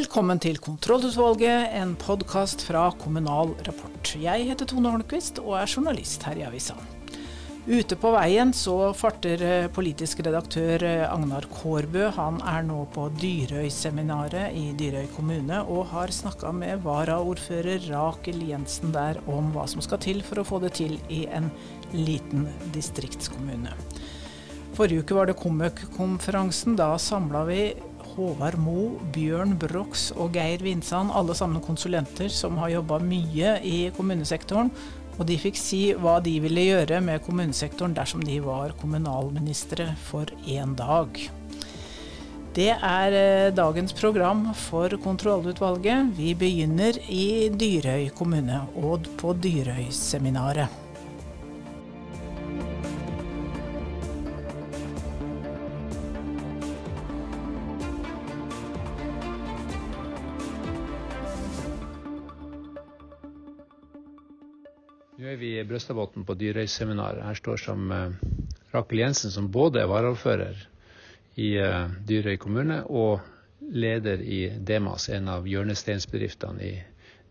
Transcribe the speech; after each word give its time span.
Velkommen 0.00 0.38
til 0.40 0.56
Kontrollutvalget, 0.56 1.74
en 1.76 1.90
podkast 2.00 2.62
fra 2.64 2.86
Kommunal 2.96 3.50
Rapport. 3.66 4.12
Jeg 4.16 4.46
heter 4.48 4.64
Tone 4.70 4.88
Holmquist 4.94 5.42
og 5.42 5.58
er 5.58 5.68
journalist 5.68 6.22
her 6.24 6.38
i 6.40 6.44
avisa. 6.46 6.72
Ute 7.66 7.98
på 8.00 8.12
veien 8.14 8.54
så 8.56 8.94
farter 8.96 9.44
eh, 9.44 9.66
politisk 9.68 10.22
redaktør 10.24 10.86
eh, 10.88 11.04
Agnar 11.04 11.44
Kårbø. 11.52 12.06
Han 12.16 12.38
er 12.48 12.64
nå 12.64 12.78
på 12.94 13.10
Dyrøy-seminaret 13.20 14.56
i 14.56 14.70
Dyrøy 14.78 15.10
kommune 15.18 15.60
og 15.66 15.90
har 15.92 16.14
snakka 16.16 16.54
med 16.56 16.80
varaordfører 16.86 17.90
Rakel 17.90 18.40
Jensen 18.48 18.96
der 18.96 19.20
om 19.28 19.52
hva 19.52 19.68
som 19.68 19.84
skal 19.84 20.00
til 20.00 20.24
for 20.24 20.40
å 20.40 20.46
få 20.48 20.62
det 20.64 20.72
til 20.80 20.96
i 21.12 21.26
en 21.28 21.52
liten 21.92 22.48
distriktskommune. 22.72 23.76
Forrige 24.80 25.04
uke 25.04 25.20
var 25.20 25.28
det 25.28 25.36
Komøk-konferansen. 25.36 26.80
Da 26.80 26.94
samla 26.96 27.44
vi 27.52 27.62
Håvard 28.14 28.58
Mo, 28.60 28.96
Bjørn 29.14 29.56
Brox 29.60 30.10
og 30.16 30.34
Geir 30.36 30.62
Vinsand, 30.64 31.12
alle 31.14 31.36
sammen 31.38 31.62
konsulenter 31.64 32.30
som 32.32 32.58
har 32.60 32.74
jobba 32.74 33.00
mye 33.02 33.56
i 33.66 33.90
kommunesektoren. 33.96 34.72
Og 35.20 35.26
de 35.28 35.36
fikk 35.40 35.58
si 35.60 35.80
hva 36.00 36.16
de 36.24 36.38
ville 36.40 36.64
gjøre 36.68 37.00
med 37.04 37.22
kommunesektoren 37.26 37.96
dersom 37.96 38.24
de 38.24 38.38
var 38.44 38.72
kommunalministre 38.80 39.90
for 40.08 40.30
én 40.48 40.72
dag. 40.78 41.20
Det 42.56 42.72
er 42.74 43.14
eh, 43.14 43.54
dagens 43.54 43.94
program 43.94 44.48
for 44.58 44.90
kontrollutvalget. 45.04 46.16
Vi 46.16 46.34
begynner 46.34 46.96
i 47.06 47.46
Dyrøy 47.54 48.08
kommune 48.16 48.64
og 48.80 49.06
på 49.20 49.36
Dyrøy-seminaret. 49.38 50.89
Er 65.30 65.36
vi 65.38 65.50
i 65.60 65.64
Brøstadbotn 65.66 66.24
på 66.26 66.34
Dyrøyseminaret. 66.34 67.22
Her 67.22 67.36
står 67.38 67.60
som 67.62 67.90
uh, 67.94 68.14
Rakel 68.74 68.98
Jensen, 68.98 69.30
som 69.30 69.50
både 69.52 69.82
er 69.82 69.90
varaordfører 69.90 70.64
i 71.38 71.52
uh, 71.62 71.92
Dyrøy 72.08 72.38
kommune 72.42 72.80
og 72.88 73.20
leder 73.70 74.22
i 74.24 74.40
Demas, 74.66 75.06
en 75.14 75.28
av 75.30 75.46
hjørnesteinsbedriftene 75.46 76.66
i 76.66 76.72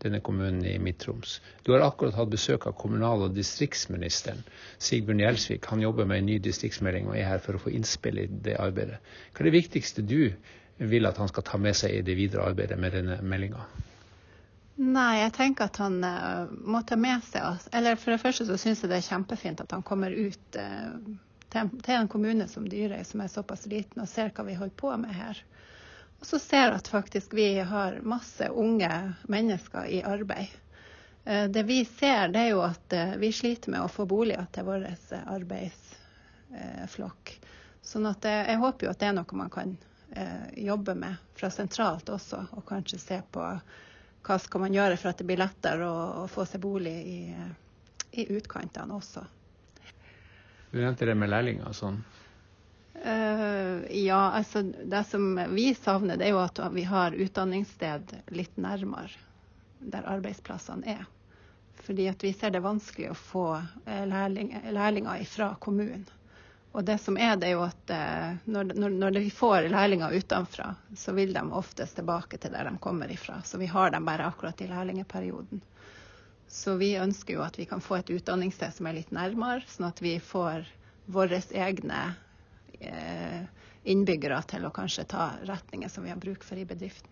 denne 0.00 0.22
kommunen 0.24 0.62
i 0.64 0.78
Midt-Troms. 0.80 1.34
Du 1.66 1.74
har 1.74 1.84
akkurat 1.84 2.16
hatt 2.16 2.32
besøk 2.32 2.64
av 2.70 2.78
kommunal- 2.80 3.26
og 3.26 3.36
distriktsministeren, 3.36 4.40
Sigbjørn 4.80 5.20
Gjelsvik. 5.20 5.68
Han 5.68 5.84
jobber 5.84 6.08
med 6.08 6.22
en 6.22 6.30
ny 6.30 6.38
distriktsmelding 6.40 7.10
og 7.10 7.18
er 7.20 7.28
her 7.34 7.44
for 7.44 7.58
å 7.58 7.60
få 7.60 7.74
innspill 7.76 8.22
i 8.22 8.30
det 8.30 8.56
arbeidet. 8.56 9.02
Hva 9.34 9.44
er 9.44 9.50
det 9.50 9.58
viktigste 9.58 10.06
du 10.08 10.32
vil 10.80 11.10
at 11.10 11.20
han 11.20 11.28
skal 11.28 11.44
ta 11.44 11.60
med 11.60 11.76
seg 11.76 11.98
i 11.98 12.04
det 12.06 12.16
videre 12.16 12.48
arbeidet 12.48 12.80
med 12.80 12.96
denne 12.96 13.20
meldinga? 13.20 13.68
Nei, 14.80 15.18
jeg 15.20 15.34
tenker 15.36 15.68
at 15.68 15.76
han 15.76 15.98
uh, 16.00 16.48
må 16.48 16.80
ta 16.88 16.96
med 16.96 17.20
seg 17.28 17.44
oss. 17.44 17.68
Eller 17.72 17.96
for 18.00 18.10
det 18.14 18.22
første 18.22 18.46
så 18.48 18.56
syns 18.56 18.80
jeg 18.80 18.88
det 18.88 18.96
er 19.02 19.10
kjempefint 19.10 19.60
at 19.60 19.72
han 19.76 19.82
kommer 19.84 20.08
ut 20.08 20.56
uh, 20.56 20.96
til, 21.52 21.68
til, 21.84 21.94
en 21.98 22.08
kommune 22.08 22.48
som 22.48 22.64
Dyrøy, 22.64 23.04
som 23.04 23.20
er 23.20 23.28
såpass 23.28 23.68
liten, 23.68 24.00
og 24.00 24.08
ser 24.08 24.32
hva 24.32 24.40
vi 24.46 24.54
holder 24.56 24.78
på 24.80 24.96
med 25.02 25.12
her. 25.12 25.36
Og 26.22 26.26
så 26.30 26.38
ser 26.40 26.72
at 26.72 26.88
faktisk 26.88 27.34
vi 27.36 27.60
har 27.60 28.00
masse 28.08 28.48
unge 28.48 28.88
mennesker 29.28 29.84
i 29.84 30.00
arbeid. 30.00 30.48
Uh, 31.28 31.44
det 31.52 31.68
vi 31.68 31.84
ser, 31.84 32.32
det 32.32 32.40
er 32.46 32.50
jo 32.54 32.64
at 32.64 32.88
vi 33.20 33.28
sliter 33.36 33.68
med 33.76 33.84
å 33.84 33.92
få 33.92 34.08
boliger 34.08 34.48
til 34.56 34.64
vår 34.70 34.88
arbeidsflokk. 35.20 37.36
Sånn 37.84 38.08
at 38.08 38.24
jeg 38.24 38.56
håper 38.64 38.86
jo 38.86 38.92
at 38.94 39.00
det 39.04 39.12
er 39.12 39.16
noe 39.20 39.28
man 39.36 39.52
kan 39.52 39.76
jobbe 40.56 40.94
med 40.98 41.14
fra 41.38 41.46
sentralt 41.54 42.08
også, 42.10 42.42
og 42.56 42.64
kanskje 42.66 42.98
se 42.98 43.20
på 43.30 43.44
hva 44.26 44.38
skal 44.38 44.64
man 44.64 44.74
gjøre 44.74 44.98
for 45.00 45.12
at 45.12 45.20
det 45.20 45.26
blir 45.28 45.40
lettere 45.40 45.88
å, 45.88 46.24
å 46.24 46.24
få 46.30 46.44
seg 46.48 46.62
bolig 46.62 46.94
i, 47.08 47.20
i 48.20 48.26
utkantene 48.36 48.96
også. 48.96 49.24
Du 50.70 50.78
nevnte 50.78 51.08
det 51.08 51.16
med 51.18 51.32
lærlinger 51.32 51.70
og 51.70 51.76
sånn. 51.76 52.02
Uh, 53.00 53.80
ja, 53.96 54.20
altså 54.36 54.60
det 54.62 55.04
som 55.08 55.32
vi 55.54 55.70
savner, 55.74 56.20
det 56.20 56.28
er 56.28 56.34
jo 56.34 56.42
at 56.42 56.60
vi 56.74 56.84
har 56.84 57.16
utdanningssted 57.16 58.12
litt 58.36 58.60
nærmere 58.60 59.16
der 59.80 60.04
arbeidsplassene 60.04 60.98
er. 60.98 61.06
Fordi 61.80 62.10
at 62.10 62.22
vi 62.22 62.34
ser 62.36 62.52
det 62.52 62.60
vanskelig 62.60 63.08
å 63.10 63.16
få 63.16 63.44
eh, 63.56 64.02
lærling, 64.06 64.52
lærlinger 64.76 65.24
fra 65.24 65.54
kommunen. 65.64 66.04
Og 66.72 66.84
det 66.86 66.98
som 67.02 67.16
er, 67.18 67.34
det 67.36 67.48
er 67.48 67.56
jo 67.56 67.64
at 67.66 67.90
eh, 67.90 68.36
når, 68.46 68.74
når, 68.78 68.92
når 69.02 69.16
vi 69.18 69.30
får 69.34 69.66
lærlinger 69.72 70.14
utenfra, 70.14 70.68
så 70.96 71.12
vil 71.16 71.32
de 71.34 71.42
oftest 71.58 71.98
tilbake 71.98 72.38
til 72.38 72.54
der 72.54 72.68
de 72.70 72.78
kommer 72.78 73.10
ifra. 73.10 73.40
Så 73.42 73.58
vi 73.58 73.66
har 73.66 73.90
dem 73.90 74.06
bare 74.06 74.28
akkurat 74.30 74.60
i 74.62 74.68
lærlingeperioden. 74.70 75.64
Så 76.50 76.76
vi 76.78 76.92
ønsker 76.98 77.34
jo 77.34 77.42
at 77.42 77.58
vi 77.58 77.66
kan 77.66 77.82
få 77.82 77.98
et 77.98 78.10
utdanningssted 78.10 78.74
som 78.74 78.86
er 78.86 79.00
litt 79.00 79.10
nærmere, 79.14 79.66
sånn 79.70 79.88
at 79.90 80.02
vi 80.02 80.16
får 80.22 80.66
våre 81.10 81.42
egne 81.58 82.00
eh, 82.78 83.42
innbyggere 83.90 84.38
til 84.50 84.66
å 84.66 84.72
kanskje 84.74 85.08
ta 85.10 85.30
retninger 85.50 85.90
som 85.90 86.06
vi 86.06 86.14
har 86.14 86.22
bruk 86.22 86.46
for 86.46 86.58
i 86.58 86.66
bedriften. 86.66 87.10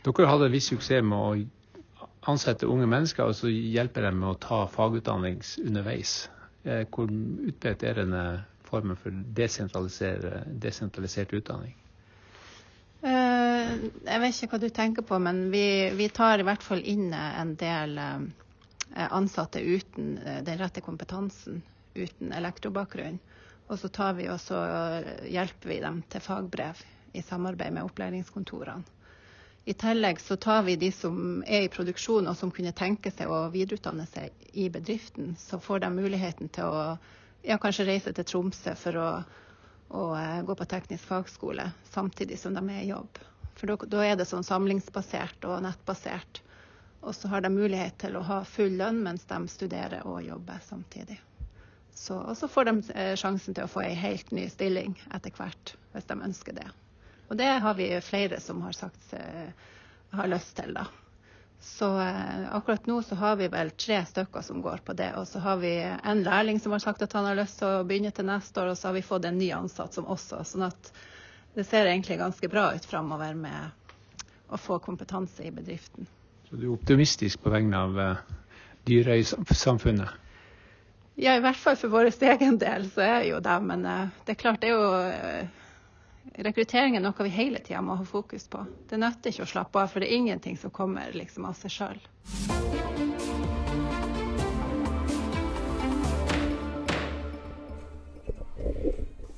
Dere 0.00 0.28
hadde 0.32 0.52
viss 0.52 0.70
suksess 0.72 1.04
med 1.04 1.18
å 1.18 2.28
ansette 2.32 2.68
unge 2.68 2.88
mennesker 2.88 3.28
og 3.28 3.36
så 3.36 3.52
hjelpe 3.52 4.00
dem 4.04 4.20
med 4.20 4.32
å 4.32 4.40
ta 4.40 4.64
fagutdanning 4.68 5.40
underveis. 5.64 6.22
Eh, 6.64 6.84
hvor 6.92 7.08
utbredt 7.48 7.82
er 7.88 7.96
denne 8.02 8.22
formen 8.68 8.98
for 9.00 9.14
desentralisert 9.36 11.32
utdanning? 11.32 11.72
Eh, 13.00 13.70
jeg 14.04 14.20
vet 14.20 14.36
ikke 14.42 14.50
hva 14.54 14.60
du 14.60 14.68
tenker 14.76 15.06
på, 15.08 15.18
men 15.24 15.46
vi, 15.54 15.62
vi 15.96 16.10
tar 16.12 16.42
i 16.42 16.46
hvert 16.46 16.64
fall 16.66 16.82
inn 16.84 17.14
en 17.16 17.54
del 17.60 17.96
eh, 18.02 19.08
ansatte 19.08 19.62
uten 19.64 20.18
den 20.44 20.60
rette 20.60 20.84
kompetansen, 20.84 21.62
uten 21.96 22.32
elektrobakgrunn. 22.36 23.16
Og 23.70 23.78
så 23.78 23.88
tar 23.94 24.16
vi 24.18 24.26
også, 24.28 24.58
hjelper 25.30 25.70
vi 25.70 25.78
dem 25.80 26.00
til 26.10 26.20
fagbrev 26.24 26.80
i 27.16 27.22
samarbeid 27.22 27.72
med 27.76 27.86
opplæringskontorene. 27.86 28.82
I 29.64 29.74
tillegg 29.74 30.20
så 30.20 30.36
tar 30.36 30.62
vi 30.62 30.76
de 30.76 30.92
som 30.92 31.42
er 31.46 31.66
i 31.66 31.68
produksjon 31.68 32.28
og 32.30 32.36
som 32.36 32.50
kunne 32.50 32.72
tenke 32.72 33.12
seg 33.12 33.28
å 33.28 33.42
videreutdanne 33.52 34.06
seg 34.08 34.32
i 34.56 34.70
bedriften. 34.72 35.34
Så 35.38 35.60
får 35.60 35.84
de 35.84 35.90
muligheten 35.92 36.48
til 36.48 36.64
å 36.64 36.84
ja, 37.42 37.58
kanskje 37.60 37.86
reise 37.88 38.14
til 38.16 38.24
Tromsø 38.24 38.74
for 38.80 38.96
å, 38.96 39.08
å 39.92 40.04
uh, 40.16 40.40
gå 40.48 40.56
på 40.56 40.68
teknisk 40.70 41.04
fagskole 41.10 41.70
samtidig 41.92 42.40
som 42.40 42.56
de 42.56 42.64
er 42.72 42.86
i 42.86 42.90
jobb. 42.92 43.20
For 43.60 43.76
da 43.84 44.04
er 44.06 44.16
det 44.16 44.28
sånn 44.30 44.46
samlingsbasert 44.46 45.44
og 45.44 45.60
nettbasert. 45.66 46.40
Og 47.04 47.14
så 47.16 47.28
har 47.32 47.44
de 47.44 47.52
mulighet 47.52 47.98
til 48.00 48.16
å 48.16 48.24
ha 48.24 48.42
full 48.48 48.76
lønn 48.80 49.02
mens 49.04 49.28
de 49.28 49.40
studerer 49.48 50.06
og 50.08 50.22
jobber 50.24 50.60
samtidig. 50.64 51.20
Så, 51.92 52.16
og 52.16 52.36
så 52.36 52.48
får 52.48 52.68
de 52.70 52.78
uh, 52.94 53.14
sjansen 53.20 53.56
til 53.56 53.68
å 53.68 53.72
få 53.72 53.84
ei 53.84 53.96
helt 53.98 54.32
ny 54.32 54.48
stilling 54.48 54.96
etter 55.12 55.36
hvert, 55.36 55.76
hvis 55.92 56.08
de 56.08 56.16
ønsker 56.24 56.56
det. 56.56 56.70
Og 57.30 57.38
det 57.38 57.50
har 57.62 57.74
vi 57.78 57.92
flere 58.02 58.40
som 58.42 58.62
har 58.66 58.74
sagt 58.74 59.14
uh, 59.14 59.68
har 60.10 60.26
lyst 60.26 60.56
til, 60.58 60.74
da. 60.74 60.86
Så 61.60 62.00
eh, 62.00 62.54
akkurat 62.56 62.86
nå 62.86 63.02
så 63.02 63.14
har 63.14 63.36
vi 63.36 63.48
vel 63.52 63.70
tre 63.70 64.00
stykker 64.06 64.40
som 64.40 64.62
går 64.62 64.80
på 64.84 64.92
det. 64.96 65.12
Og 65.20 65.28
så 65.28 65.38
har 65.44 65.56
vi 65.60 65.74
en 66.02 66.22
lærling 66.22 66.60
som 66.60 66.72
har 66.72 66.80
sagt 66.80 67.02
at 67.02 67.12
han 67.12 67.28
har 67.28 67.36
lyst 67.36 67.58
til 67.60 67.68
å 67.68 67.84
begynne 67.84 68.10
til 68.16 68.24
neste 68.24 68.62
år, 68.62 68.72
og 68.72 68.78
så 68.80 68.88
har 68.88 68.96
vi 68.96 69.04
fått 69.04 69.28
en 69.28 69.38
ny 69.38 69.50
ansatt 69.52 69.94
som 69.94 70.08
også. 70.08 70.40
Sånn 70.48 70.64
at 70.70 70.90
det 71.54 71.66
ser 71.68 71.90
egentlig 71.90 72.16
ganske 72.18 72.48
bra 72.48 72.70
ut 72.72 72.88
framover 72.88 73.36
med 73.36 74.48
å 74.48 74.56
få 74.56 74.80
kompetanse 74.80 75.44
i 75.44 75.52
bedriften. 75.52 76.08
Så 76.48 76.56
du 76.56 76.64
er 76.64 76.72
optimistisk 76.72 77.44
på 77.44 77.52
vegne 77.52 77.84
av 77.84 78.00
uh, 78.00 78.24
Dyrøy-samfunnet? 78.88 80.16
Ja, 81.20 81.36
i 81.36 81.44
hvert 81.44 81.60
fall 81.60 81.76
for 81.76 81.92
vår 81.92 82.08
egen 82.32 82.56
del 82.58 82.88
så 82.88 83.04
er 83.04 83.16
jeg 83.20 83.34
jo 83.34 83.44
det. 83.44 83.60
Men 83.68 83.84
det 83.84 84.32
er 84.32 84.40
klart 84.40 84.64
det 84.64 84.72
er 84.72 84.80
jo 84.80 85.50
Rekruttering 86.40 86.94
er 86.96 87.02
noe 87.04 87.24
vi 87.26 87.32
hele 87.34 87.60
tida 87.60 87.82
må 87.84 87.98
ha 88.00 88.04
fokus 88.08 88.46
på. 88.48 88.62
Det 88.88 88.96
nytter 88.96 89.34
ikke 89.34 89.44
å 89.44 89.50
slappe 89.50 89.82
av, 89.82 89.90
for 89.92 90.00
det 90.00 90.08
er 90.08 90.22
ingenting 90.22 90.56
som 90.56 90.72
kommer 90.72 91.12
liksom 91.12 91.44
av 91.44 91.58
seg 91.58 91.74
sjøl. 91.74 92.00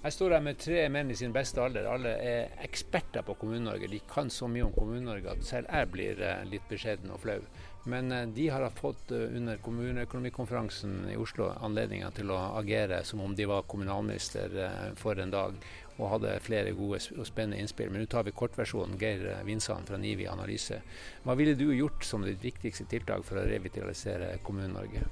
Her 0.02 0.10
står 0.10 0.32
jeg 0.34 0.42
med 0.42 0.58
tre 0.58 0.80
menn 0.90 1.10
i 1.14 1.16
sin 1.18 1.34
beste 1.34 1.62
alder. 1.62 1.84
Alle 1.86 2.16
er 2.26 2.56
eksperter 2.66 3.22
på 3.22 3.36
Kommune-Norge. 3.38 3.86
De 3.86 4.00
kan 4.10 4.30
så 4.34 4.48
mye 4.50 4.64
om 4.66 4.72
Kommune-Norge 4.74 5.30
at 5.36 5.44
selv 5.46 5.70
jeg 5.70 5.90
blir 5.94 6.22
eh, 6.26 6.40
litt 6.50 6.66
beskjeden 6.70 7.12
og 7.14 7.20
flau. 7.22 7.38
Men 7.86 8.10
eh, 8.10 8.24
de 8.34 8.48
har 8.50 8.66
fått 8.74 9.14
eh, 9.14 9.36
under 9.38 9.62
kommuneøkonomikonferansen 9.62 11.12
i 11.12 11.14
Oslo 11.22 11.52
anledninga 11.54 12.10
til 12.18 12.34
å 12.34 12.40
agere 12.58 13.04
som 13.06 13.22
om 13.22 13.36
de 13.38 13.46
var 13.46 13.62
kommunalminister 13.70 14.58
for 14.98 15.22
en 15.22 15.30
dag 15.30 15.62
og 15.98 16.08
hadde 16.14 16.36
flere 16.44 16.72
gode 16.76 17.00
og 17.18 17.26
spennende 17.28 17.60
innspill. 17.62 17.90
Men 17.92 18.02
nå 18.02 18.08
tar 18.10 18.26
vi 18.26 18.34
kortversjonen. 18.36 18.98
Geir 19.00 19.24
Vinsand 19.46 19.88
fra 19.88 19.98
Nivi 20.00 20.26
Analyse. 20.30 20.80
Hva 21.26 21.36
ville 21.38 21.56
du 21.58 21.68
gjort 21.76 22.06
som 22.06 22.24
ditt 22.26 22.42
viktigste 22.44 22.86
tiltak 22.90 23.26
for 23.28 23.40
å 23.40 23.46
revitalisere 23.48 24.34
Kommune-Norge? 24.46 25.04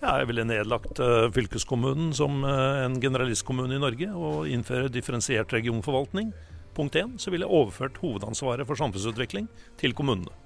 Ja, 0.00 0.16
jeg 0.20 0.30
ville 0.30 0.46
nedlagt 0.48 1.02
uh, 1.02 1.28
fylkeskommunen 1.34 2.14
som 2.16 2.44
uh, 2.46 2.84
en 2.86 3.00
generalistkommune 3.02 3.76
i 3.76 3.82
Norge 3.82 4.12
og 4.14 4.48
innføre 4.50 4.92
differensiert 4.92 5.52
regionforvaltning. 5.56 6.32
Punkt 6.76 6.96
én 6.96 7.18
så 7.20 7.32
ville 7.34 7.48
jeg 7.48 7.56
overført 7.62 7.98
hovedansvaret 8.00 8.68
for 8.68 8.78
samfunnsutvikling 8.78 9.50
til 9.80 9.96
kommunene. 9.98 10.39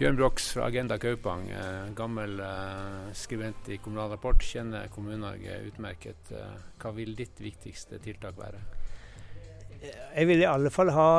Bjørn 0.00 0.16
Brox 0.16 0.46
fra 0.54 0.64
Agenda 0.70 0.96
Kaupang, 0.96 1.42
eh, 1.52 1.90
gammel 1.92 2.38
eh, 2.40 3.10
skribent 3.12 3.66
i 3.68 3.76
Kommunal 3.84 4.08
Rapport, 4.14 4.40
kjenner 4.40 4.86
Kommune-Norge 4.88 5.58
utmerket. 5.68 6.30
Eh, 6.32 6.54
hva 6.80 6.92
vil 6.96 7.12
ditt 7.18 7.36
viktigste 7.36 7.98
tiltak 8.00 8.38
være? 8.40 8.62
Jeg 9.82 10.24
vil 10.30 10.40
i 10.40 10.48
alle 10.48 10.72
fall 10.72 10.94
ha 10.96 11.10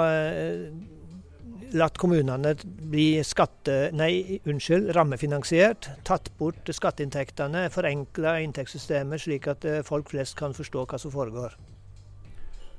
latt 1.78 2.00
kommunene 2.02 2.56
bli 2.66 3.22
skatte, 3.22 3.92
nei, 3.94 4.40
unnskyld, 4.50 4.96
rammefinansiert. 4.98 5.92
Tatt 6.02 6.34
bort 6.42 6.74
skatteinntektene, 6.74 7.68
forenkla 7.70 8.40
inntektssystemet 8.48 9.28
slik 9.28 9.46
at 9.54 9.70
folk 9.86 10.10
flest 10.10 10.40
kan 10.42 10.58
forstå 10.58 10.88
hva 10.90 11.02
som 11.06 11.14
foregår. 11.14 11.54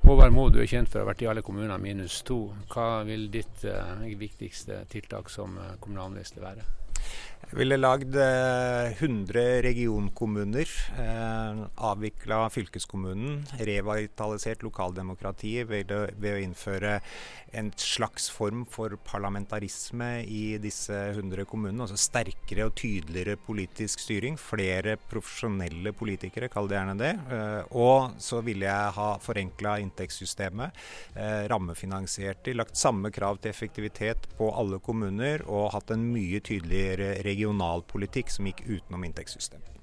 Håvard 0.02 0.32
Moe, 0.34 0.50
du 0.50 0.58
er 0.58 0.66
kjent 0.66 0.90
for 0.90 0.99
å 0.99 1.04
ha 1.04 1.12
vært 1.12 1.20
i 1.22 1.26
alle 1.31 1.44
kommuner 1.46 1.78
minus 1.78 2.16
to. 2.26 2.49
Hva 2.72 3.04
vil 3.06 3.28
ditt 3.31 3.62
uh, 3.70 4.02
viktigste 4.19 4.81
tiltak 4.90 5.31
som 5.31 5.54
uh, 5.54 5.76
kommunalminister 5.78 6.43
være? 6.43 6.64
Jeg 7.52 7.58
ville 7.58 7.76
lagd 7.76 8.14
eh, 8.16 8.94
100 8.96 9.60
regionkommuner. 9.66 10.70
Eh, 11.02 11.58
avvikla 11.84 12.46
fylkeskommunen. 12.49 13.43
Revitalisert 13.60 14.64
lokaldemokratiet 14.64 15.69
ved, 15.69 15.93
å 15.93 16.38
innføre 16.40 16.94
en 17.52 17.69
slags 17.76 18.31
form 18.32 18.62
for 18.72 18.96
parlamentarisme 19.04 20.22
i 20.25 20.56
disse 20.62 20.96
100 21.12 21.44
kommunene. 21.50 21.84
Altså 21.84 21.99
sterkere 22.00 22.70
og 22.70 22.76
tydeligere 22.81 23.37
politisk 23.37 24.00
styring. 24.00 24.38
Flere 24.40 24.96
profesjonelle 25.10 25.93
politikere, 25.93 26.48
kall 26.52 26.70
det 26.70 26.78
gjerne 26.78 26.96
det. 27.02 27.12
Eh, 27.37 27.76
og 27.76 28.16
så 28.16 28.40
ville 28.46 28.64
jeg 28.64 28.96
ha 28.96 29.10
forenkla 29.20 29.76
inntektssystemet. 29.84 30.81
Eh, 31.20 31.44
rammefinansiert 31.52 32.40
de. 32.48 32.56
Lagt 32.56 32.81
samme 32.81 33.12
krav 33.12 33.43
til 33.43 33.52
effektivitet 33.52 34.31
på 34.40 34.48
alle 34.56 34.81
kommuner 34.81 35.44
og 35.44 35.75
hatt 35.76 35.93
en 35.93 36.08
mye 36.16 36.40
tydeligere 36.40 36.91
regionalpolitikk 36.98 38.30
som 38.30 38.48
gikk 38.48 38.64
utenom 38.66 39.04
inntektssystemet. 39.04 39.78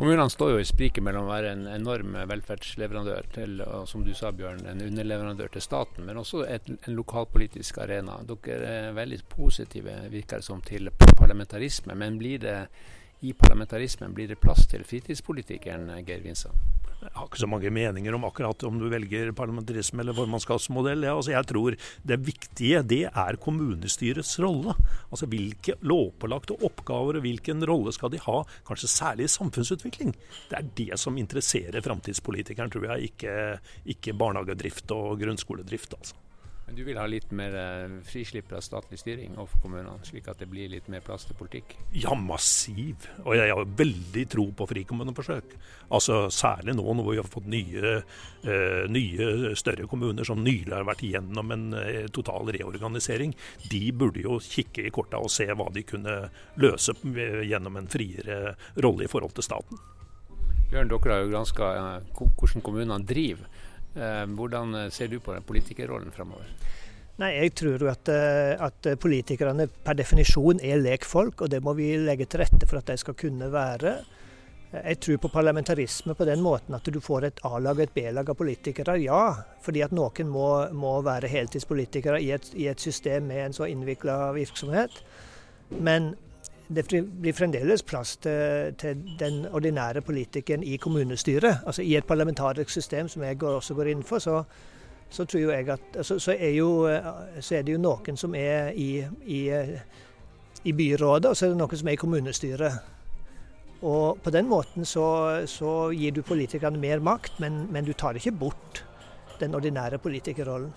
Kommunene 0.00 0.30
står 0.32 0.54
jo 0.54 0.60
i 0.62 0.64
spriket 0.64 1.04
mellom 1.04 1.26
å 1.26 1.28
være 1.28 1.50
en 1.52 1.66
enorm 1.68 2.14
velferdsleverandør 2.30 3.26
til, 3.34 3.58
som 3.84 4.00
du 4.00 4.14
sa 4.16 4.30
Bjørn, 4.32 4.62
en 4.70 4.80
underleverandør 4.86 5.52
til 5.52 5.64
staten, 5.66 6.06
men 6.08 6.16
også 6.16 6.46
et, 6.48 6.70
en 6.88 6.96
lokalpolitisk 6.96 7.82
arena. 7.84 8.14
Dere 8.24 8.70
er 8.86 8.96
veldig 8.96 9.18
positive, 9.28 9.98
virker 10.08 10.40
det 10.40 10.48
som, 10.48 10.62
til 10.64 10.88
parlamentarisme. 11.18 11.98
Men 12.00 12.16
blir 12.16 12.40
det 12.40 12.56
i 13.20 13.34
parlamentarismen 13.36 14.14
blir 14.16 14.32
det 14.32 14.40
plass 14.40 14.64
til 14.72 14.88
fritidspolitikeren 14.88 15.92
Geir 16.06 16.24
Vinsand? 16.24 16.79
Jeg 17.00 17.14
har 17.16 17.28
ikke 17.30 17.40
så 17.40 17.48
mange 17.48 17.70
meninger 17.72 18.12
om 18.16 18.26
akkurat 18.28 18.64
om 18.68 18.76
du 18.76 18.84
velger 18.92 19.30
parlamentarisme 19.36 20.02
eller 20.02 20.16
formannskapsmodell. 20.18 21.06
Ja, 21.08 21.14
altså 21.16 21.32
jeg 21.32 21.48
tror 21.48 21.76
det 22.04 22.18
viktige 22.26 22.82
det 22.84 23.02
er 23.08 23.38
kommunestyrets 23.40 24.34
rolle. 24.44 24.76
Altså 25.08 25.28
Hvilke 25.30 25.78
lovpålagte 25.80 26.58
oppgaver 26.60 27.16
og 27.16 27.24
hvilken 27.24 27.64
rolle 27.68 27.94
skal 27.96 28.12
de 28.12 28.20
ha, 28.26 28.42
kanskje 28.68 28.92
særlig 28.92 29.30
i 29.30 29.32
samfunnsutvikling. 29.32 30.12
Det 30.50 30.58
er 30.58 30.72
det 30.82 31.00
som 31.00 31.16
interesserer 31.16 31.80
framtidspolitikeren, 31.84 32.72
tror 32.72 32.90
jeg, 32.92 33.12
ikke, 33.14 33.36
ikke 33.96 34.16
barnehagedrift 34.20 34.92
og 34.92 35.22
grunnskoledrift. 35.24 35.96
altså. 35.96 36.20
Men 36.70 36.76
du 36.78 36.84
vil 36.86 36.98
ha 37.00 37.04
litt 37.10 37.32
mer 37.34 37.54
eh, 37.58 37.92
frislipp 38.06 38.52
av 38.54 38.60
statlig 38.62 39.00
styring 39.00 39.32
overfor 39.34 39.64
kommunene, 39.64 40.04
slik 40.06 40.28
at 40.30 40.38
det 40.38 40.46
blir 40.46 40.68
litt 40.70 40.86
mer 40.86 41.02
plass 41.02 41.24
til 41.26 41.34
politikk? 41.34 41.72
Ja, 41.98 42.14
massiv. 42.14 43.08
Og 43.24 43.34
jeg 43.34 43.50
har 43.50 43.72
veldig 43.80 44.22
tro 44.30 44.44
på 44.54 44.68
frikommuneforsøk. 44.70 45.56
Altså 45.90 46.20
Særlig 46.30 46.76
nå 46.78 46.84
når 46.94 47.08
vi 47.08 47.16
har 47.18 47.26
fått 47.26 47.48
nye, 47.50 47.94
uh, 48.46 48.84
nye 48.86 49.50
større 49.58 49.88
kommuner 49.90 50.28
som 50.28 50.44
nylig 50.46 50.70
har 50.70 50.86
vært 50.86 51.02
igjennom 51.08 51.50
en 51.56 51.64
uh, 51.74 52.06
total 52.14 52.52
reorganisering. 52.54 53.34
De 53.66 53.88
burde 53.90 54.22
jo 54.22 54.38
kikke 54.38 54.86
i 54.86 54.92
korta 54.94 55.18
og 55.18 55.34
se 55.34 55.48
hva 55.50 55.66
de 55.74 55.82
kunne 55.90 56.20
løse 56.62 56.94
gjennom 57.02 57.80
en 57.82 57.90
friere 57.90 58.54
rolle 58.78 59.08
i 59.08 59.10
forhold 59.10 59.34
til 59.34 59.48
staten. 59.48 59.82
Bjørn, 60.70 60.86
dere 60.86 61.16
har 61.16 61.24
jo 61.24 61.32
granska 61.32 61.72
hvordan 62.14 62.62
kommunene 62.62 63.02
driver. 63.02 63.50
Eh, 63.94 64.26
hvordan 64.38 64.74
eh, 64.74 64.90
ser 64.90 65.10
du 65.10 65.18
på 65.20 65.34
den 65.34 65.46
politikerrollen 65.46 66.12
framover? 66.14 66.46
Nei, 67.20 67.34
Jeg 67.42 67.52
tror 67.58 67.82
at, 67.90 68.08
eh, 68.08 68.54
at, 68.56 68.86
politikerne 69.00 69.66
per 69.84 69.98
definisjon 69.98 70.62
er 70.62 70.80
lekfolk, 70.80 71.42
og 71.42 71.50
det 71.50 71.60
må 71.62 71.74
vi 71.76 71.92
legge 71.98 72.26
til 72.26 72.44
rette 72.44 72.68
for 72.70 72.80
at 72.80 72.86
de 72.86 72.96
skal 73.00 73.18
kunne 73.18 73.50
være. 73.52 73.98
Jeg 74.70 75.00
tror 75.02 75.16
på 75.18 75.28
parlamentarisme 75.34 76.14
på 76.14 76.24
den 76.24 76.40
måten 76.40 76.76
at 76.76 76.86
du 76.86 77.00
får 77.02 77.24
et 77.26 77.40
A-lag 77.42 77.74
og 77.74 77.82
et 77.82 77.94
B-lag 77.94 78.28
av 78.30 78.38
politikere, 78.38 78.94
ja. 79.02 79.34
Fordi 79.64 79.82
at 79.82 79.92
noen 79.92 80.30
må, 80.30 80.46
må 80.70 81.00
være 81.02 81.28
heltidspolitikere 81.28 82.20
i 82.22 82.30
et, 82.36 82.52
i 82.54 82.68
et, 82.70 82.80
system 82.80 83.26
med 83.26 83.48
en 83.48 83.56
så 83.56 83.66
innvikla 83.66 84.30
virksomhet. 84.36 85.02
Men 85.74 86.14
det 86.74 86.84
blir 87.20 87.34
fremdeles 87.34 87.82
plass 87.82 88.16
til, 88.22 88.74
til, 88.78 88.98
den 89.18 89.46
ordinære 89.46 90.00
politikeren 90.06 90.62
i 90.62 90.76
kommunestyret. 90.76 91.64
Altså 91.66 91.82
I 91.82 91.96
et 91.96 92.06
parlamentarisk 92.06 92.70
system, 92.70 93.08
som 93.08 93.22
jeg 93.22 93.42
også 93.42 93.74
går 93.74 93.90
inn 93.90 94.02
for, 94.06 94.18
så, 94.18 94.42
så 95.10 95.24
tror 95.24 95.50
jeg 95.50 95.68
at 95.68 95.96
altså, 95.96 96.18
så, 96.18 96.36
er 96.38 96.50
jo, 96.54 96.88
så, 97.40 97.54
er 97.54 97.62
det 97.62 97.72
jo 97.72 97.82
noen 97.82 98.16
som 98.16 98.34
er 98.34 98.70
i, 98.70 99.04
i, 99.26 99.40
i, 100.64 100.72
byrådet, 100.72 101.30
og 101.30 101.36
så 101.36 101.46
er 101.46 101.50
det 101.50 101.58
noen 101.58 101.80
som 101.80 101.88
er 101.88 101.98
i 101.98 102.02
kommunestyret. 102.04 102.78
Og 103.82 104.20
På 104.22 104.30
den 104.30 104.46
måten 104.46 104.84
så, 104.84 105.06
så 105.46 105.90
gir 105.90 106.12
du 106.12 106.22
politikerne 106.22 106.78
mer 106.78 107.00
makt, 107.00 107.40
men, 107.40 107.64
men 107.72 107.84
du 107.84 107.92
tar 107.92 108.14
ikke 108.14 108.32
bort 108.32 108.84
den 109.40 109.54
ordinære 109.54 109.98
politikerrollen. 109.98 110.70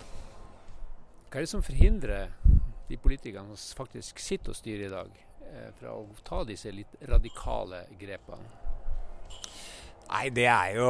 Hva 1.30 1.38
er 1.38 1.46
det 1.46 1.50
som 1.50 1.62
forhindrer 1.62 2.32
de 2.88 2.96
politikerne 2.96 3.54
som 3.56 3.84
faktisk 3.84 4.18
sitter 4.18 4.50
og 4.50 4.56
styrer 4.56 4.86
i 4.86 4.90
dag, 4.90 5.24
Eh, 5.33 5.33
fra 5.78 5.96
å 5.96 6.06
ta 6.26 6.42
disse 6.48 6.72
litt 6.74 6.96
radikale 7.08 7.84
grepene? 8.00 8.64
Nei, 10.04 10.28
Det 10.30 10.44
er 10.46 10.76
jo 10.76 10.88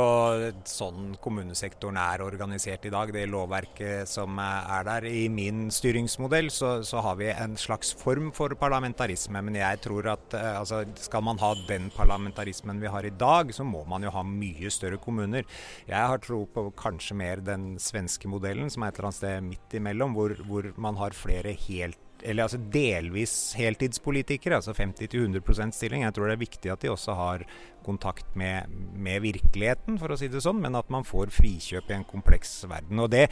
sånn 0.68 1.14
kommunesektoren 1.22 1.96
er 2.00 2.22
organisert 2.24 2.84
i 2.84 2.90
dag, 2.92 3.12
det 3.14 3.22
lovverket 3.30 4.10
som 4.10 4.36
er 4.42 4.84
der. 4.88 5.06
I 5.06 5.28
min 5.32 5.68
styringsmodell 5.72 6.50
så, 6.52 6.74
så 6.84 7.00
har 7.04 7.16
vi 7.20 7.30
en 7.30 7.54
slags 7.60 7.94
form 7.96 8.32
for 8.36 8.52
parlamentarisme. 8.58 9.40
Men 9.46 9.56
jeg 9.60 9.80
tror 9.86 10.10
at 10.16 10.36
eh, 10.36 10.50
altså, 10.58 10.82
skal 11.06 11.24
man 11.24 11.40
ha 11.40 11.54
den 11.68 11.88
parlamentarismen 11.94 12.82
vi 12.82 12.90
har 12.90 13.06
i 13.06 13.14
dag, 13.14 13.54
så 13.54 13.64
må 13.64 13.84
man 13.88 14.04
jo 14.04 14.12
ha 14.12 14.24
mye 14.26 14.72
større 14.74 15.00
kommuner. 15.00 15.46
Jeg 15.88 16.10
har 16.12 16.20
tro 16.24 16.42
på 16.50 16.68
kanskje 16.76 17.16
mer 17.16 17.44
den 17.44 17.74
svenske 17.80 18.28
modellen, 18.28 18.68
som 18.68 18.84
er 18.84 18.92
et 18.92 18.98
eller 18.98 19.12
annet 19.12 19.22
sted 19.22 19.46
midt 19.52 19.78
imellom, 19.78 20.18
hvor, 20.18 20.36
hvor 20.48 20.72
man 20.76 20.98
har 21.00 21.16
flere 21.16 21.54
helt 21.68 22.03
eller 22.22 22.46
altså 22.46 22.58
delvis 22.72 23.54
heltidspolitikere, 23.58 24.60
altså 24.60 24.72
50-100% 24.76 25.76
stilling. 25.76 26.04
Jeg 26.06 26.16
tror 26.16 26.30
det 26.30 26.36
er 26.36 26.44
viktig 26.44 26.72
at 26.72 26.84
de 26.84 26.92
også 26.92 27.16
har 27.18 27.44
kontakt 27.84 28.30
med, 28.38 28.70
med, 28.96 29.20
virkeligheten, 29.20 29.98
for 30.00 30.14
å 30.14 30.16
si 30.16 30.30
det 30.32 30.40
sånn, 30.40 30.62
men 30.62 30.76
at 30.78 30.88
man 30.92 31.04
får 31.04 31.32
frikjøp 31.34 31.90
i 31.90 31.96
en 31.98 32.06
kompleks 32.08 32.54
verden. 32.70 33.02
Og 33.04 33.10
det 33.12 33.26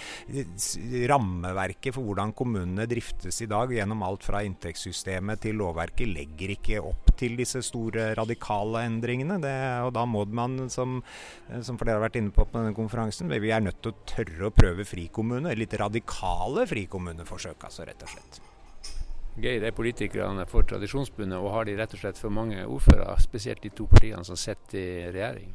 rammeverket 1.08 1.96
for 1.96 2.04
hvordan 2.04 2.34
kommunene 2.36 2.84
driftes 2.90 3.40
i 3.44 3.48
dag, 3.50 3.72
gjennom 3.72 4.04
alt 4.04 4.28
fra 4.28 4.42
inntektssystemet 4.44 5.40
til 5.46 5.56
lovverket, 5.62 6.12
legger 6.12 6.52
ikke 6.56 6.84
opp 6.84 7.14
til 7.16 7.38
disse 7.40 7.64
store 7.64 8.10
radikale 8.18 8.84
endringene. 8.90 9.40
Det, 9.42 9.56
og 9.86 9.94
da 9.96 10.04
må 10.08 10.26
man, 10.28 10.66
som, 10.72 11.00
som 11.64 11.80
flere 11.80 11.96
har 11.96 12.06
vært 12.08 12.20
inne 12.20 12.34
på 12.34 12.44
på 12.44 12.58
denne 12.58 12.76
konferansen, 12.76 13.32
vi 13.32 13.54
er 13.54 13.64
nødt 13.64 13.80
til 13.82 13.94
å 13.94 14.06
tørre 14.08 14.48
å 14.50 14.54
prøve 14.54 14.84
frikommune, 14.86 15.56
litt 15.56 15.80
radikale 15.80 16.66
frikommuneforsøk, 16.68 17.70
altså, 17.70 17.88
rett 17.88 18.04
og 18.04 18.12
slett. 18.12 18.42
Geir 19.40 19.64
er 19.64 19.72
politikerne 19.72 20.44
for 20.50 20.66
Tradisjonsbundet, 20.68 21.38
og 21.40 21.54
har 21.54 21.64
de 21.68 21.76
rett 21.78 21.94
og 21.96 22.02
slett 22.02 22.20
for 22.20 22.34
mange 22.34 22.66
ordførere, 22.66 23.16
spesielt 23.22 23.62
de 23.64 23.72
to 23.72 23.86
partiene 23.88 24.24
som 24.28 24.36
sitter 24.36 24.80
i 24.80 25.12
regjering? 25.14 25.54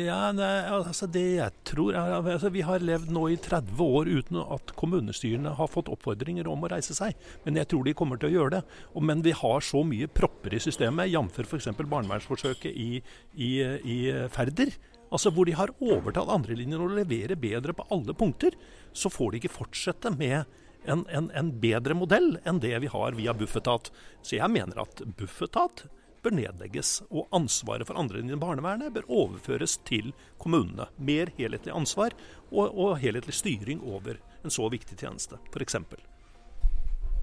Ja, 0.00 0.30
nei, 0.32 0.64
altså 0.72 1.04
det 1.12 1.24
jeg 1.36 1.52
tror 1.68 1.94
er, 1.94 2.14
altså 2.16 2.48
Vi 2.50 2.62
har 2.64 2.80
levd 2.82 3.10
nå 3.12 3.26
i 3.30 3.36
30 3.38 3.82
år 3.84 4.08
uten 4.08 4.38
at 4.40 4.72
kommunestyrene 4.78 5.52
har 5.58 5.68
fått 5.70 5.90
oppfordringer 5.92 6.48
om 6.48 6.64
å 6.64 6.70
reise 6.72 6.96
seg. 6.96 7.16
Men 7.44 7.60
jeg 7.60 7.68
tror 7.70 7.84
de 7.86 7.94
kommer 7.96 8.18
til 8.18 8.30
å 8.30 8.34
gjøre 8.38 8.54
det. 8.56 8.62
Og, 8.94 9.04
men 9.04 9.24
vi 9.24 9.34
har 9.36 9.64
så 9.64 9.84
mye 9.86 10.08
propper 10.10 10.56
i 10.56 10.62
systemet, 10.64 11.12
jf. 11.12 11.42
f.eks. 11.44 11.68
barnevernsforsøket 11.76 12.72
i, 12.72 13.02
i, 13.36 13.50
i 13.60 13.98
Færder. 14.32 14.72
Altså 15.10 15.32
Hvor 15.34 15.46
de 15.46 15.56
har 15.58 15.74
overtatt 15.82 16.32
andrelinjen 16.32 16.80
og 16.80 16.96
leverer 16.96 17.38
bedre 17.40 17.76
på 17.76 17.86
alle 17.94 18.16
punkter. 18.16 18.56
Så 18.96 19.12
får 19.12 19.32
de 19.32 19.42
ikke 19.42 19.58
fortsette 19.60 20.12
med 20.16 20.48
en, 20.84 21.06
en, 21.08 21.30
en, 21.36 21.52
bedre 21.60 21.94
modell 21.96 22.36
enn 22.44 22.60
det 22.62 22.76
vi 22.82 22.90
har 22.90 23.16
via 23.18 23.34
Bufetat. 23.36 23.90
Så 24.22 24.36
jeg 24.38 24.50
mener 24.52 24.80
at 24.82 25.02
Bufetat 25.18 25.86
bør 26.22 26.36
nedlegges, 26.36 27.00
og 27.08 27.30
ansvaret 27.36 27.88
for 27.88 27.98
andre 28.00 28.20
enn 28.20 28.40
barnevernet 28.40 28.92
bør 28.94 29.08
overføres 29.08 29.78
til 29.88 30.12
kommunene. 30.40 30.90
Mer 30.98 31.32
helhetlig 31.38 31.72
ansvar 31.74 32.16
og, 32.50 32.68
og 32.68 32.98
helhetlig 33.00 33.36
styring 33.36 33.80
over 33.80 34.20
en 34.44 34.52
så 34.52 34.68
viktig 34.72 34.98
tjeneste, 35.00 35.40
f.eks. 35.52 35.80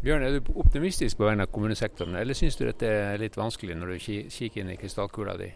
Bjørn, 0.04 0.24
er 0.24 0.36
du 0.38 0.52
optimistisk 0.62 1.18
på 1.18 1.26
vegne 1.26 1.48
av 1.48 1.54
kommunesektoren, 1.54 2.18
eller 2.20 2.38
syns 2.38 2.58
du 2.58 2.68
dette 2.68 2.86
er 2.86 3.18
litt 3.22 3.38
vanskelig 3.38 3.78
når 3.78 3.96
du 3.96 4.04
kikker 4.30 4.62
inn 4.62 4.76
i 4.76 4.78
krystallkula 4.78 5.34
di? 5.42 5.50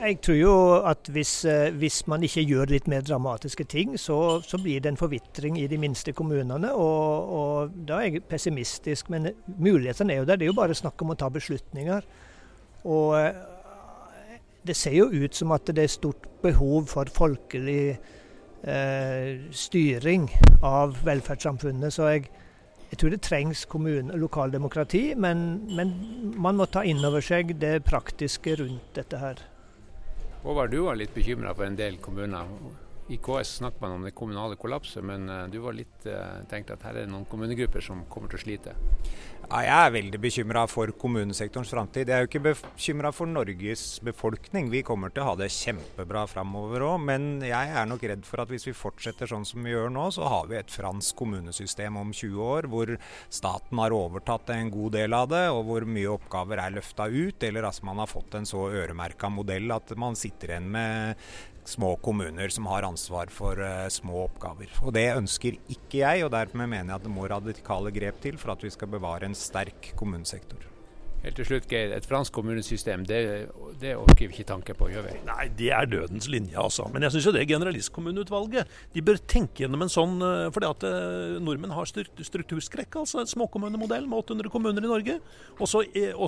Jeg 0.00 0.18
tror 0.20 0.36
jo 0.36 0.54
at 0.84 1.08
hvis, 1.12 1.44
eh, 1.48 1.72
hvis, 1.78 2.02
man 2.10 2.22
ikke 2.26 2.42
gjør 2.44 2.72
litt 2.74 2.88
mer 2.90 3.04
dramatiske 3.06 3.64
ting, 3.70 3.94
så, 4.00 4.40
så 4.44 4.58
blir 4.60 4.82
det 4.82 4.92
en 4.92 5.00
forvitring 5.00 5.56
i 5.60 5.66
de 5.70 5.78
minste 5.80 6.12
kommunene. 6.12 6.72
Og, 6.74 7.32
og, 7.38 7.78
da 7.88 8.00
er 8.00 8.10
jeg 8.10 8.24
pessimistisk. 8.28 9.10
Men 9.14 9.30
mulighetene 9.46 10.12
er 10.12 10.22
jo 10.22 10.28
der. 10.28 10.36
Det 10.36 10.48
er 10.48 10.52
jo 10.52 10.60
bare 10.60 10.76
snakk 10.76 11.02
om 11.02 11.14
å 11.14 11.18
ta 11.18 11.30
beslutninger. 11.32 12.08
Og 12.84 13.16
eh, 13.20 13.40
det 14.66 14.76
ser 14.76 14.98
jo 14.98 15.08
ut 15.12 15.36
som 15.36 15.54
at 15.56 15.72
det 15.72 15.86
er 15.86 15.92
stort 15.92 16.28
behov 16.42 16.90
for 16.92 17.08
folkelig 17.14 17.94
eh, 17.94 19.30
styring 19.50 20.28
av 20.64 20.98
velferdssamfunnet. 21.06 21.94
Så 21.94 22.10
jeg, 22.12 22.28
jeg 22.90 23.00
tror 23.00 23.14
det 23.14 23.22
trengs 23.24 23.64
kommune, 23.70 24.20
lokaldemokrati, 24.20 25.06
men, 25.16 25.64
men 25.72 25.96
man 26.36 26.60
må 26.60 26.68
ta 26.68 26.84
inn 26.84 27.04
over 27.04 27.24
seg 27.24 27.56
det 27.62 27.78
praktiske 27.88 28.58
rundt 28.60 28.96
dette 29.00 29.22
her. 29.22 29.44
Håvard, 30.44 30.70
du 30.70 30.82
var 30.84 30.98
litt 31.00 31.14
bekymra 31.14 31.54
for 31.56 31.64
en 31.64 31.76
del 31.76 31.94
kommuner. 32.04 32.44
I 33.08 33.16
KS 33.16 33.56
snakker 33.58 33.80
man 33.80 33.98
om 33.98 34.04
det 34.06 34.14
kommunale 34.16 34.56
kollapset, 34.56 35.04
men 35.04 35.28
eh, 35.28 35.46
du 35.52 35.58
var 35.60 35.76
litt 35.76 36.06
uh, 36.08 36.40
tenkt 36.48 36.70
at 36.72 36.86
her 36.86 36.96
er 36.96 37.04
det 37.04 37.12
noen 37.12 37.26
kommunegrupper 37.28 37.84
som 37.84 38.00
kommer 38.08 38.32
til 38.32 38.40
å 38.40 38.44
slite? 38.46 38.72
Ja, 39.44 39.58
jeg 39.60 39.74
er 39.74 39.92
veldig 39.92 40.20
bekymra 40.24 40.62
for 40.72 40.88
kommunesektorens 40.96 41.68
framtid. 41.68 42.08
Jeg 42.08 42.16
er 42.16 42.24
jo 42.24 42.30
ikke 42.30 42.42
bekymra 42.46 43.10
for 43.12 43.28
Norges 43.28 43.82
befolkning. 44.04 44.70
Vi 44.72 44.80
kommer 44.88 45.12
til 45.12 45.20
å 45.20 45.26
ha 45.28 45.34
det 45.36 45.50
kjempebra 45.52 46.24
framover 46.30 46.86
òg. 46.86 46.96
Men 47.04 47.44
jeg 47.44 47.74
er 47.76 47.90
nok 47.90 48.06
redd 48.08 48.24
for 48.24 48.40
at 48.40 48.48
hvis 48.48 48.64
vi 48.70 48.76
fortsetter 48.78 49.28
sånn 49.28 49.44
som 49.44 49.60
vi 49.60 49.74
gjør 49.74 49.92
nå, 49.92 50.06
så 50.16 50.24
har 50.32 50.48
vi 50.48 50.56
et 50.62 50.72
fransk 50.72 51.20
kommunesystem 51.20 52.00
om 52.00 52.14
20 52.16 52.40
år 52.40 52.70
hvor 52.72 52.96
staten 53.28 53.84
har 53.84 53.92
overtatt 53.92 54.54
en 54.56 54.72
god 54.72 54.96
del 54.96 55.20
av 55.20 55.28
det, 55.34 55.44
og 55.52 55.66
hvor 55.68 55.84
mye 55.84 56.16
oppgaver 56.16 56.64
er 56.64 56.78
løfta 56.78 57.12
ut. 57.12 57.44
Eller 57.44 57.68
altså 57.68 57.84
man 57.84 58.00
har 58.00 58.08
fått 58.08 58.40
en 58.40 58.48
så 58.48 58.64
øremerka 58.72 59.28
modell 59.28 59.76
at 59.76 59.92
man 60.00 60.16
sitter 60.16 60.54
igjen 60.56 60.72
med 60.72 61.20
små 61.68 61.94
kommuner 62.04 62.52
som 62.52 62.68
har 62.70 62.86
ansvar 62.86 63.32
for 63.32 63.60
uh, 63.60 63.88
små 63.92 64.26
oppgaver. 64.26 64.70
Og 64.84 64.94
Det 64.96 65.08
ønsker 65.14 65.58
ikke 65.72 66.02
jeg, 66.02 66.26
og 66.26 66.32
dermed 66.34 66.68
mener 66.68 66.92
jeg 66.92 67.00
at 67.00 67.08
det 67.08 67.14
må 67.14 67.26
radikale 67.30 67.92
grep 67.94 68.20
til 68.24 68.38
for 68.40 68.54
at 68.54 68.64
vi 68.64 68.72
skal 68.74 68.92
bevare 68.92 69.28
en 69.28 69.36
sterk 69.38 69.94
kommunesektor. 69.98 70.70
Helt 71.24 71.38
til 71.40 71.46
slutt, 71.48 71.64
Geir. 71.70 71.94
Et 71.96 72.04
fransk 72.04 72.34
kommunesystem, 72.36 73.06
det, 73.08 73.18
det 73.80 73.94
orker 73.96 74.26
vi 74.28 74.34
ikke 74.34 74.44
tanke 74.50 74.74
på, 74.76 74.90
gjør 74.92 75.06
vi? 75.06 75.14
Nei, 75.24 75.46
det 75.56 75.70
er 75.72 75.88
dødens 75.88 76.28
linje, 76.28 76.58
altså. 76.60 76.84
Men 76.92 77.06
jeg 77.06 77.14
syns 77.14 77.28
jo 77.30 77.32
det 77.32 77.46
generalistkommuneutvalget 77.48 78.74
de 78.92 79.04
bør 79.08 79.22
tenke 79.24 79.64
gjennom 79.64 79.86
en 79.86 79.92
sånn 79.94 80.18
for 80.20 80.58
fordi 80.58 80.68
at 80.68 80.84
uh, 80.84 81.40
nordmenn 81.40 81.72
har 81.72 81.88
strukturskrekk. 81.88 83.00
altså 83.00 83.22
En 83.22 83.32
småkommunemodell 83.32 84.04
med 84.04 84.20
800 84.20 84.52
kommuner 84.52 84.84
i 84.84 84.92
Norge. 84.92 85.16
Og 85.56 85.72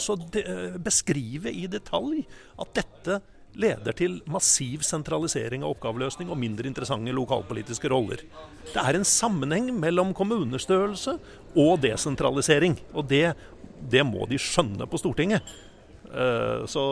så 0.00 0.16
beskrive 0.80 1.52
i 1.52 1.68
detalj 1.68 2.24
at 2.56 2.78
dette 2.80 3.20
leder 3.56 3.96
til 3.96 4.18
massiv 4.30 4.84
sentralisering 4.86 5.64
av 5.64 5.74
oppgaveløsning 5.74 6.30
og 6.32 6.38
mindre 6.40 6.68
interessante 6.68 7.14
lokalpolitiske 7.16 7.90
roller. 7.92 8.22
Det 8.72 8.82
er 8.82 8.98
en 8.98 9.06
sammenheng 9.08 9.70
mellom 9.80 10.12
kommunestørrelse 10.16 11.16
og 11.56 11.80
desentralisering. 11.84 12.76
Og 12.94 13.08
det, 13.10 13.30
det 13.80 14.04
må 14.06 14.28
de 14.30 14.40
skjønne 14.40 14.88
på 14.90 15.00
Stortinget. 15.00 15.56
Uh, 16.06 16.64
så, 16.70 16.84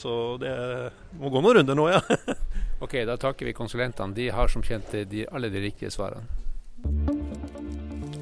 så, 0.00 0.12
det 0.40 0.54
må 1.20 1.30
gå 1.30 1.42
noen 1.44 1.60
runder 1.60 1.76
nå, 1.78 1.90
ja. 1.92 2.00
ok, 2.84 3.00
da 3.06 3.18
takker 3.20 3.50
vi 3.50 3.56
konsulentene. 3.56 4.16
De 4.16 4.30
har 4.34 4.50
som 4.50 4.64
kjent 4.64 4.94
de, 5.10 5.26
alle 5.28 5.52
de 5.52 5.66
riktige 5.68 5.92
svarene. 5.94 7.17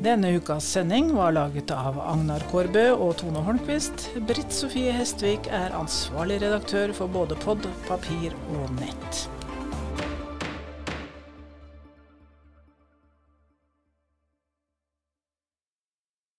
Denne 0.06 0.36
ukas 0.36 0.64
sending 0.70 1.08
var 1.16 1.32
laget 1.32 1.70
av 1.74 1.96
Agnar 1.98 2.44
Kårbø 2.52 2.84
og 2.94 3.16
Tone 3.18 3.40
Holmquist. 3.42 4.04
Britt 4.28 4.54
Sofie 4.54 4.92
Hestvik 4.94 5.48
er 5.50 5.74
ansvarlig 5.74 6.38
redaktør 6.44 6.94
for 6.94 7.10
både 7.10 7.34
pod, 7.42 7.66
papir 7.88 8.36
og 8.54 8.70
nett. 8.78 9.26